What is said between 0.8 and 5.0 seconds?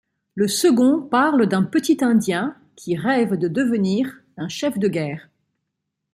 parle d'un petit indien qui rêve de devenir un chef de